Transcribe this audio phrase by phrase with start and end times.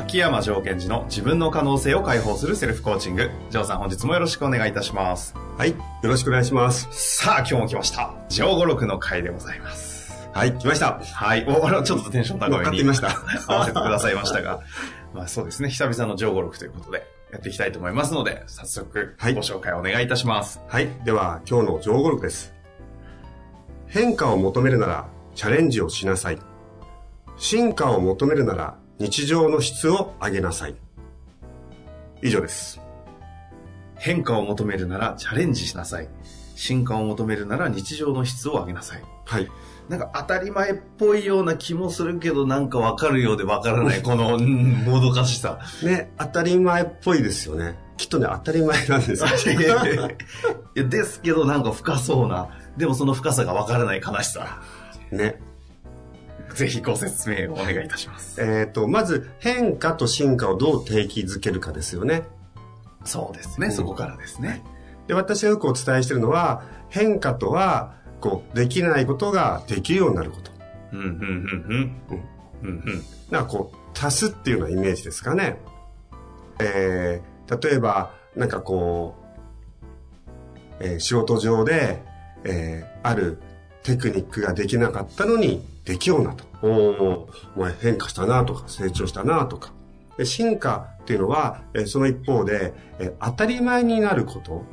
[0.00, 5.72] 秋山城賢治の自分の可能性を解放するセルフコーチング城さん本日もよろしくお願いいたしますはい。
[5.72, 6.88] よろしくお願いします。
[6.90, 11.00] さあ今日も来ました城五六の回でございますはい、来ました。
[11.00, 13.10] はいおちょっとテンション高めにかってみました。
[13.46, 14.60] 合わせてくださいましたが
[15.12, 20.88] まあそうですね久々の城五六ということでやっていきたいと思いますので早速ごはい紹介お願いいたします、はい。
[21.04, 22.54] では、今日の上語録です。
[23.86, 26.38] 変化を求めるなら、チャレンジをしなさい。
[27.36, 30.74] 進化を求めるなら、日常の質を上げなさい。
[32.20, 32.82] 以上です。
[33.96, 36.08] 変化を求めるならチャレンジしなさい
[36.54, 39.48] 進化を求めるなら日常の質を上げなさいはい。
[39.88, 45.60] なんか当たり前っぽいような気もするけど、なんかわかるようでわからない、この、うん、もどかしさ。
[45.82, 47.78] ね、当たり前っぽいですよね。
[47.96, 49.28] きっとね、当たり前なんですよ。
[50.76, 54.60] いやですけど、なんか深そうな、でもその深さがわからない悲しさ。
[55.10, 55.40] ね。
[56.54, 58.40] ぜひご説明をお願いいたします。
[58.40, 62.22] えっ、と、まず、変化と進化をどう定義づけるかですよね。
[63.04, 64.62] そうですね、うんそこからですね。
[65.06, 70.50] で、私がよくお伝えしているのは、変化とは、こう、できないことができるようになること。
[70.92, 71.16] うん、うん、うん、
[72.12, 72.22] うん。
[72.62, 73.02] うん、うん。
[73.30, 75.58] なんかこう、足すっていうようなイメージですかね。
[76.60, 79.20] えー、例えば、なんかこう、
[80.80, 82.02] えー仕事上で、
[82.44, 83.38] えーある
[83.82, 86.44] テクニックができなかったのに、できようなと。
[86.62, 89.72] おおお前変化したなとか、成長したなとか。
[90.18, 94.64] で進化っていうのは、えーその一方で、えー当たり前になること。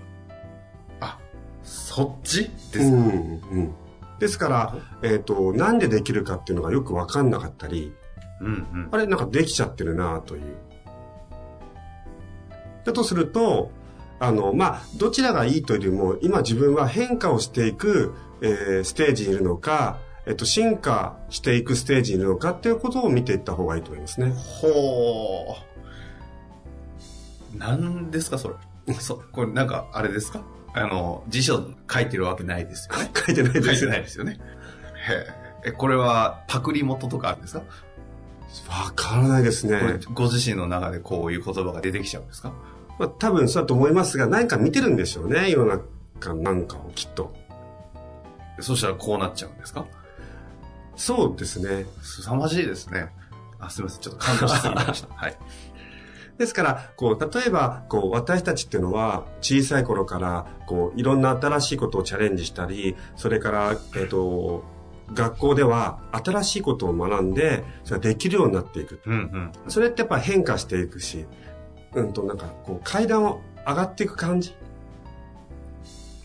[0.99, 1.17] あ、
[1.63, 2.49] そっち？
[2.73, 3.73] ですか、うんうん、
[4.19, 7.93] ですから、えっ、と、なんでできるかっていうのがよくわかんなかったり、
[8.41, 8.89] うん、うん。
[8.91, 10.43] あれ、なんかできちゃってるなという。
[12.83, 13.71] だとすると、
[14.19, 24.33] あの、まあ、どちらがいいというよりも、今自分は変化をしていく、えーステージにいるのか、えっと、進化していくステージにいるのかっていうことを見ていった方がいいと思いますね。
[24.35, 25.55] ほ
[27.55, 27.57] う。
[27.57, 28.93] 何ですか、それ。
[28.99, 30.41] そ、これなんか、あれですか？
[30.73, 33.09] あの、辞書書いてるわけないですよね。
[33.15, 33.95] 書いてないで書いてすよね。
[33.97, 34.39] ないですよね。
[35.09, 35.13] へ
[35.65, 35.69] え。
[35.69, 37.59] え、これはパクリ元とかあるんですか、
[38.69, 39.99] わからないですね。
[40.13, 42.51] ご自身の中でこういう言葉が出てきちゃうんですか？
[42.99, 45.49] まあ、多分そうだと思いますが、何か見てるんでしょうね。
[45.49, 45.81] 世の
[46.19, 47.33] 中なんかをきっと。
[48.59, 49.85] そしたらこうなっちゃうんですか？
[50.95, 51.85] そうですね。
[52.01, 53.09] 凄まじいですね。
[53.59, 54.01] あ、すみません。
[54.01, 55.09] ちょっと感動しすぎました。
[55.13, 55.37] はい。
[56.39, 64.63] ですから、こう、例えば、こう、私たちっていうのは、小さい頃から、こう、いろんな新しいことをチャレンジしたり、それから、えっ、と、
[65.13, 69.01] 学校では新しいことを学んで、それができるようになっていく。
[69.05, 69.51] うんうん。
[69.71, 71.25] それってやっぱ変化していくし、
[71.95, 74.55] うんと、なんか、こう、階段を上がっていく感じ。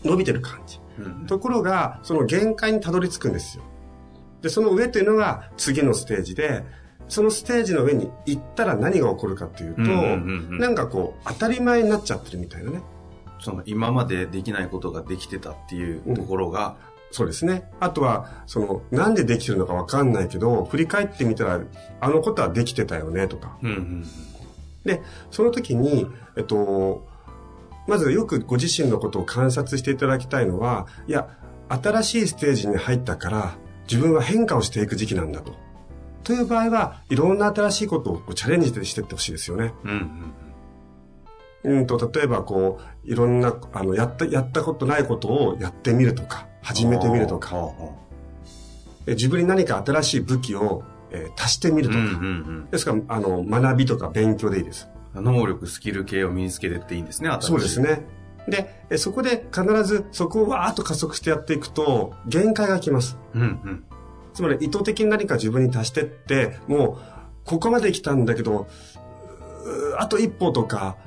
[0.03, 0.79] 伸びてる感じ。
[0.99, 3.63] うんところが、その限界にたどり着くんですよ。
[4.41, 6.63] で、その上というのが次のステージで、
[7.07, 12.81] そのステージの上に行ったら何が起こるかというと、うんうんうんうんなんかこう、当たり前になっちゃってるみたいなね。
[13.39, 16.75] その今までできないことができてたっていうところが、
[17.11, 17.69] そうですね。
[17.79, 21.59] あとは、その、なんでできてるのかわかんないけど、振り返ってみたら、
[21.99, 23.57] あのことはできてたよね、とか。
[23.61, 24.05] うんうん
[24.85, 25.01] で、
[25.31, 27.07] その時に、えっと、
[27.87, 31.27] まずよくご自身のことを観察していただきたいのは、いや、
[31.69, 33.55] 新しいステージに入ったから、
[33.89, 35.55] 自分は変化をしていく時期なんだと。
[36.23, 39.73] という場合は、いろんな新しいことをチャレンジしていってほしいですよね。
[39.83, 40.33] うんうん
[41.65, 47.69] うんと、例えばこう、いろんな、あの、やった、やったことないことをやってみるとか、始めてみるとか、
[49.05, 50.83] え自分に何か新しい武器を、
[51.13, 51.99] えー足してみるとか。
[51.99, 52.15] うんうんう
[52.61, 54.89] んですから、あの、学びとか勉強でいいです。
[55.13, 57.79] 能力、スキル系を身につけてっていいんですね、そうです。
[57.81, 58.05] ね。
[58.47, 63.17] で、えそこで必ずそこをわーっと加速してやっていくと、限界が来ます。
[63.33, 63.83] うんうん。
[64.33, 68.67] つまり意図的に何か自分に足してって、もう、ここまで来たんだけど、
[69.97, 70.97] あと一歩とか、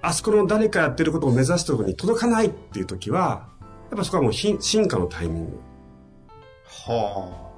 [0.00, 3.48] あそこの誰かやってることを目指すところに届かないっていう時は、
[3.90, 5.60] やっぱそこはもうひ進化のタイミング。
[6.86, 7.51] は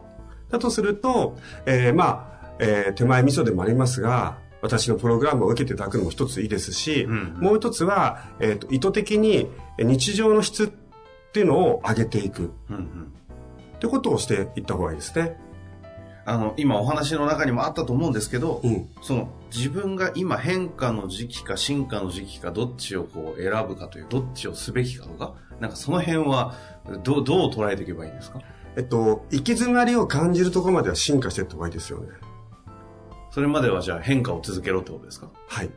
[0.50, 1.36] だとすると、
[1.66, 9.48] えーまあ、えー手前味噌でもありますが、私のプログラムを受けていただくのも一ついいですし、うんもう一つは、えっ、と、意図的に
[9.78, 10.68] え日常の質っ
[11.32, 13.12] ていうのを上げていくうんうん
[13.76, 15.36] ってことをしていった方がいいですね。
[16.26, 18.88] あの、今お話の中にもあったと思うんですけど、うん。
[19.02, 26.54] その自分が今変化の時期か進化の時期かどっちをこう選ぶかという、どっちをすべきかとか、なんかその辺は
[27.02, 28.40] どう、どう捉えていけばいいんですか？
[28.76, 32.08] えっと、行き詰まりを感じるところまでは進化していった方がいいですよね。
[33.30, 35.28] それまではじゃあ変化を続けろってことですか？
[35.48, 35.70] はい。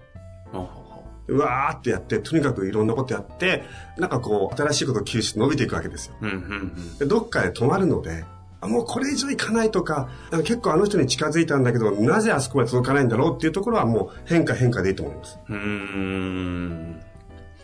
[1.30, 3.64] うわーってやって、とにかくいろんなことやって、
[3.98, 6.16] なんかこう、新しいことを吸収伸びていくわけですよ。
[6.22, 6.98] うんうんうん。
[7.00, 8.24] でどっかで止まるので、
[8.62, 15.38] あもうこれ以上いかないとか、あの結構あの人に近づいたんだけど、なぜあそこまで届かないんだろうっていうところはもう変化変化でいいと思います。
[15.50, 17.02] うーん。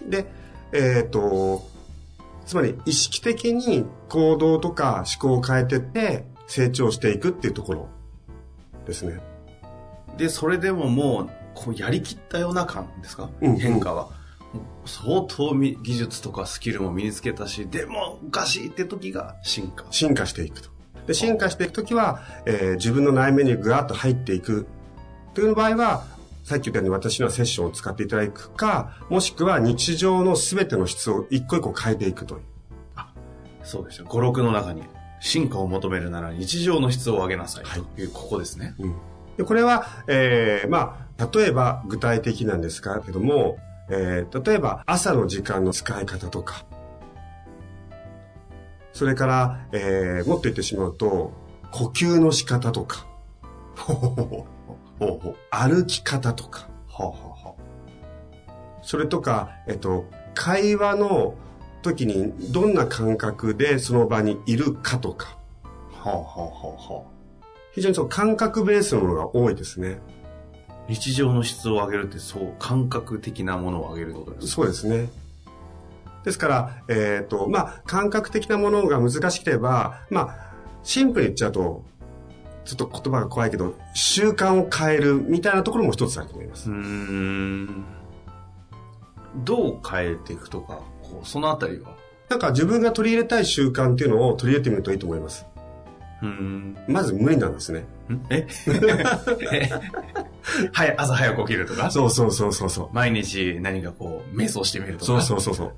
[0.09, 0.25] で、
[0.73, 1.65] えっ、と、
[2.45, 7.87] つまり意識的に行動とか思考を変えてって成長していくっていうところ
[8.85, 9.19] ですね。
[10.17, 14.09] で、それでももう、こうやりきったような感ですか、うん変化は。
[14.85, 19.85] 相当み技術とかスキルも身につけたし、でもおかしいって時が進化。
[19.89, 20.69] 進化していくと。
[21.07, 24.67] で、進化していくときは、えー自分の内面にぐわっと入っていく
[25.33, 26.05] という場合は、
[26.43, 32.41] さっき言ったように私のセッションを使っていただくか、もしくは日常の全ての質を一個一個変えていくという。
[33.63, 34.05] そうですよ。
[34.07, 34.83] 語録の中に、
[35.21, 38.75] 進化を求めるなら日常の質を上げなさいはいという、ここですね。
[38.79, 38.95] うん
[39.37, 43.57] でこれは、えーまあ、例えば具体的なんですかけども、
[43.89, 46.65] えー例えば朝の時間の使い方とか、
[48.91, 51.33] それから、えーもっと言ってしまうと、
[51.71, 53.07] 呼吸の仕方とか、
[54.99, 55.35] ほうほう。
[55.49, 57.55] 歩き方とか、はあ、はあは
[58.83, 60.05] それとか、えっと、
[60.35, 61.35] 会話の
[61.81, 65.37] 時にどんな感覚でその場にいるかとか、
[66.03, 67.03] あ、はあ、はあ、はあ、は
[67.73, 69.99] 非常にその感覚ベースのものが多いですね。
[70.69, 70.73] あ。
[70.89, 75.09] 日常の質を上げるって、そう、感覚的なものを上げるってことですそうですね。
[76.23, 80.53] ですから、えっ、と、まあ、感覚的なものが難しければ、まあ、
[80.83, 81.83] シンプルに言っちゃうと、
[82.65, 86.69] ちょっと言葉が怖いけど、習慣を変えるみたいなところも一つあると思います。
[86.69, 87.85] うーん。
[89.43, 91.95] どう変えていくとか、こう、そのあたりは？
[92.29, 95.45] なんか自分が取り入れたい習慣っていうのを取り入れてみるといいと思います。
[96.21, 96.77] うーん。
[96.87, 97.85] まず無理なんですね。
[98.29, 98.47] え？
[100.71, 101.91] はい、朝早く起きるとか？
[101.91, 102.89] そうそうそうそうそう。
[102.93, 105.05] 毎日何かこう、瞑想してみるとか？
[105.05, 105.73] そうそうそうそう。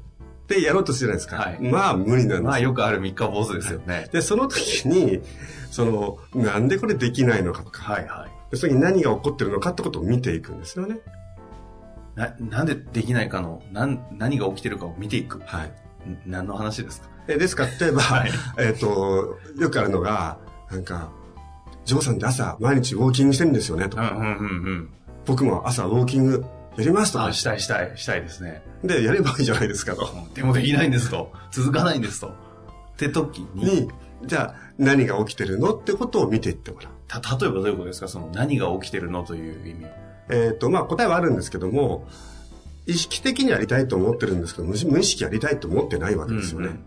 [0.48, 1.38] で、やろうとするじゃないですか。
[1.38, 2.42] はいまあ、無理なんです。
[2.42, 4.10] まあよくある三日坊主ですよね。
[4.12, 5.22] で、その時に、
[5.72, 8.52] その、なんでこれできないのかとか、はいはい。
[8.52, 11.00] でその時に何が起こってるのかってことを見ていくんですよね。
[12.16, 15.42] な、なんでできないかの、なん、何が起きてるかを見ていく。
[15.46, 15.68] はい。
[16.10, 17.10] ん何の話ですか？
[17.28, 17.66] えですか？
[17.66, 20.38] ら、例えば、はいえっ、と、よくあるのが、
[20.70, 21.10] なんか、
[21.84, 24.90] ジョーさんって朝、毎日ウォーキングしてるんですよね、とか、うんうんうんうん。
[25.26, 26.46] 僕も朝ウォーキング
[26.78, 28.62] やりますとかあ、、したいしたい、したいですね。
[28.84, 30.08] で、やればいいじゃないですかと。
[30.34, 31.32] でもできないんですと。
[31.52, 32.28] 続かないんですと。
[32.28, 32.32] っ
[32.98, 33.92] て時に、に、
[34.26, 36.92] じゃあ、何が起きてるのってことを見ていってもらう。
[37.08, 38.08] た、例えばどういうことですか？
[38.08, 39.92] その何が起きてるのという意味は。
[40.30, 42.08] えっ、と、まあ、答えはあるんですけども、
[42.88, 46.68] 意識的にやりたいと思ってるんですけど、無無意識やりたいと思ってないわけですよね。
[46.68, 46.86] うんうん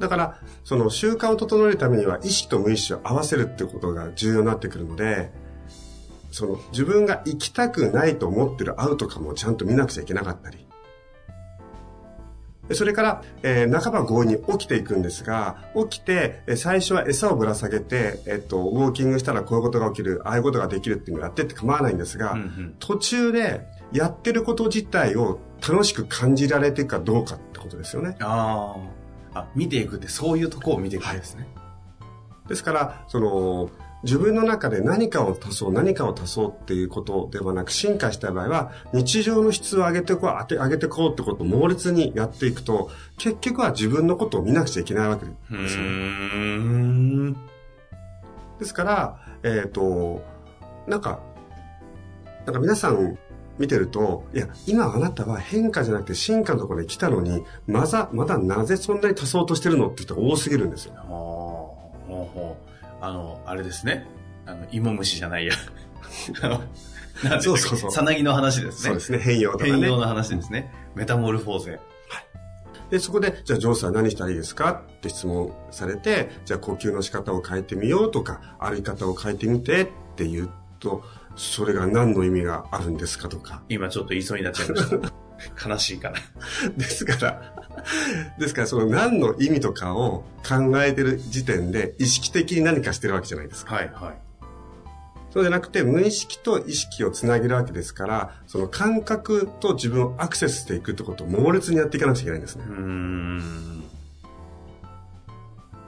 [0.00, 5.30] だから、その習慣を整えるためには意識と無意識を合わせるってことが重要になってくるので、
[6.32, 10.66] その自分が行きたくないと思ってるアウトカムをちゃんと見なくちゃいけなかったり。
[12.68, 15.58] でそれから、えー半ば強引に起きていくんですが、
[15.90, 28.16] 起きて、えー最初は餌をぶら下げて、えっと、ウォーキングしたらこういうことが起きる、ああいうことができるっていうのをやってって構わないんですが、うんうん途中でやってること自体を楽しく感じられていくかどうかってことですよね。
[28.20, 28.76] あ
[29.34, 29.40] あ。
[29.40, 31.48] あ、見ていくってそういうとこを見ていくんですね。
[32.48, 33.70] ですから、その、
[34.02, 47.36] 自分の中で何かを足そう、何かを足そうっていうことではなく、進化した場合は、日常の質を上げてこう、当て上げてこうってことを猛烈にやっていくと、結局は自分のことを見なくちゃいけないわけですよね。
[48.58, 50.22] ですから、えっ、と、
[50.86, 51.20] なんか、
[52.44, 53.18] なんか皆さん
[53.58, 60.94] 見てると、いや、今あなたは変化じゃなくて進化のところに来たのに、まだ、まだなぜそんなに足そうとしてるのって人が多すぎるんですよ。
[63.02, 64.06] あの、あれですね。
[64.46, 65.52] あの、芋虫じゃないや。
[67.40, 68.88] そうそうそうさなぎの話ですね。
[68.88, 69.70] そうですね、変容とかね。
[69.72, 70.72] 変容の話ですね。
[70.94, 71.80] メタモルフォーゼ。
[72.90, 74.82] で、そこで、じゃあ、ジョーさん何したらいいですか？
[74.96, 81.02] って質問されて、じゃあ、呼吸の仕方を変えてみようとか、歩き方を変えてみてって言うと、
[81.34, 83.62] それが何の意味があるんですかとか。
[83.68, 85.21] 今ちょっと言いそうになっちゃいました。
[85.64, 86.14] 悲しいから。
[86.76, 87.54] ですから、
[88.38, 93.74] ですから、その何の意味とかを考えてる時点で、意識的に何かしてるわけじゃないですか。
[93.74, 94.14] はいはい。
[95.32, 102.64] そうじゃなくて、無意識と意識をつなげるわけですから、その感覚と自分をアクセスしていくってことを猛烈にやっていかなくちゃいけないんですね。
[102.68, 103.82] うーん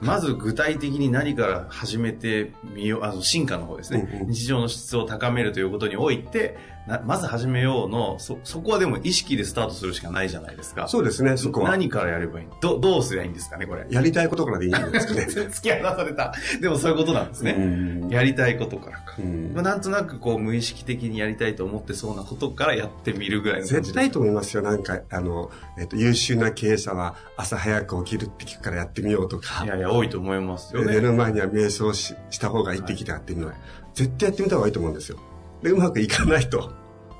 [0.01, 10.87] まず具体的に何から始めてみよう、あの進化の方ですね、うんうん日常の質を高めるということにおいて、なまず始めようの、そ、そこはでも意識でスタートするしかないじゃないですか。
[10.87, 11.71] そうですね、そこは。
[11.71, 13.87] 何からやればいいどどうすりゃいいんですかね、これ？
[13.89, 15.21] やりたいことからでいいんですかね。
[15.49, 16.33] 突き放された。
[16.61, 17.55] でもそういうことなんですね。
[17.57, 19.15] うんやりたいことからか。
[19.17, 24.61] うんまあなんとなくこう無意識的にやりたいと思ってそうなことからやってみるぐらいの絶対と思いますよ。
[24.61, 25.49] なんか、あの、
[25.79, 30.93] えっ、と、優秀な経営者は朝早く起きるって聞くからやってみようとかい、やいや、多いと思いますよね。
[30.93, 33.53] 寝る前には瞑想しした方がいいって聞いてやってみよう。
[33.93, 35.17] 絶対やってみた方がいいと思うんですよ。
[35.61, 36.71] で、うまくいかないと。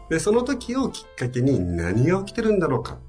[0.10, 3.00] で、その時をきっかけに何が起きてるんだろうか。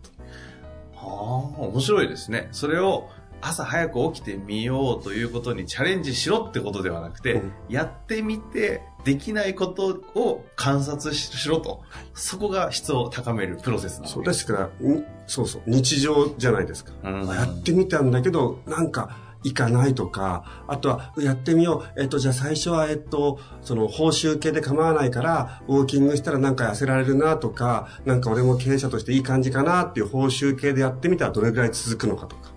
[0.95, 2.49] はあ、面白いですね。
[2.53, 3.09] それを
[3.41, 11.83] 朝早く起きてみようということにチャレンジしろってことではなくて、うんやってみてできないことを観察ししろと。
[12.15, 16.93] そこが質を高めるプロセスなのそうですから、んそうそう、日常じゃないですか。
[17.05, 22.01] うんやってみたんだけど、なんか、いかないとか、あとは、やってみよう。
[22.01, 32.51] えっと、じゃあ最初は、えっと、その、報酬系で構わないから、ウォーキングしたらなんか痩せられるなとか、なんか俺も経営者としていい感じかなっていう報酬系でやってみたらどれぐらい続くのかとか。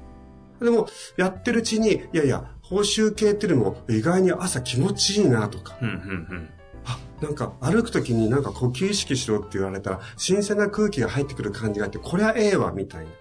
[0.60, 5.77] でも、やってるうちに、いやいや、報酬系っていうのも意外に朝気持ちいいなとか。
[5.81, 6.50] うんうんうん
[6.86, 13.12] あ、なんか歩くときになんか呼吸意識しろって言われたら、新鮮な空気が入ってくる感じがあって、これはええわ、みたいな。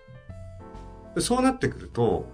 [1.14, 2.26] でそうなってくると、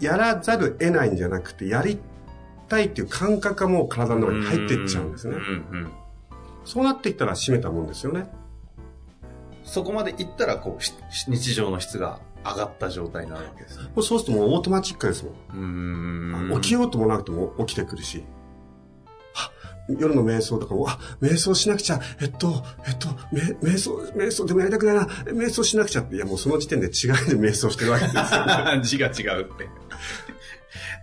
[0.00, 1.98] やらざる得ないんじゃなくて、やり
[2.68, 5.36] たいっていう感覚がもう体の中に入っていっちゃうんですね
[6.64, 8.26] そうなっていったら締めたもんですよね。
[9.64, 10.94] そこまでいったら、こう、し
[11.28, 13.84] 日常の質が上がった状態になるわけですね。
[13.84, 16.54] もうそうするともうオートマチックですもん。
[16.56, 16.60] ん。
[16.60, 18.24] 起きようと思わなくても起きてくるし。
[19.36, 19.50] あ
[19.88, 28.22] 夜の瞑想とかも、あ、瞑想しなくちゃ、えっと、えっと、め瞑想、瞑想でもやりたくないな、瞑想しなくちゃって、いやもうその時点で違う字で迷走してるわけですよ。
[28.82, 29.68] 字が違うって。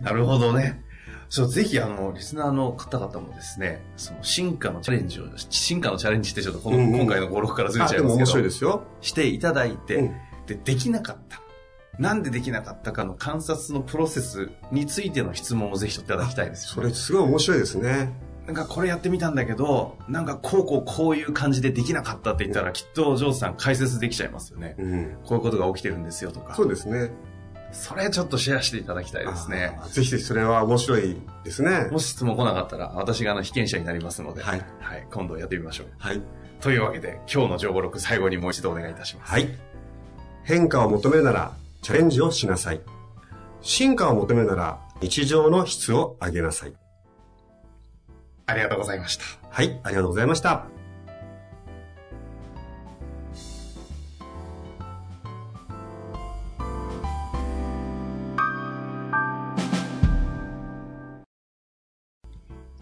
[0.01, 0.83] なるほどね。
[1.29, 8.83] そう、ぜひ、あの、リスナーの方々もですね、その進化のチャレンジを、進化のチャレンジってちょっとこの、うんうん今回の語録からずれあ、ちゃいますけど、面白いですよ。
[8.99, 10.15] していただいて、うん
[10.47, 11.41] で、できなかった。
[11.99, 18.11] なんでできなかったかの観察のプロセスについての質問をぜひといただきたいですよ、それすごい面白いですね。
[18.51, 24.75] なんかこれやってみたんだけど、なんかこうこうこういう感じでできなかったって言ったら、きっとジョーズさん解説できちゃいますよね。
[24.77, 25.17] うん。
[25.23, 26.53] こういうことが起きてるんですよとか。
[26.53, 27.11] そうですね。
[27.71, 29.79] それちょっとシェアしていただきたいですね。
[29.91, 31.15] ぜひぜひそれは面白い
[31.45, 31.87] ですね。
[31.91, 34.61] もし質問来なかったら、私があの被験者になりますので、はい。
[34.81, 35.87] はい、今度やってみましょう。
[35.97, 36.21] はい。
[36.59, 39.31] というわけで、今日の情報録最後にもう一度お願いいたします。
[39.31, 39.47] はい。
[40.43, 42.81] 変化を求めるなら、チャレンジをしなさい。
[43.61, 46.73] 進化を求めるなら、日常の質を上げなさい。
[48.51, 49.23] ありがとうございました。
[49.49, 50.65] はい、ありがとうございました。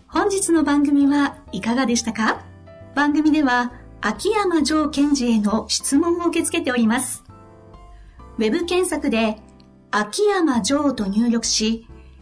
[0.08, 2.44] 本日の番組はいかがでしたか？
[2.96, 3.72] 番組では
[4.02, 7.24] 秋山城賢治への質問を受け付けております。
[8.38, 9.38] ウェブ検索で
[9.92, 11.88] 秋山城と入力し、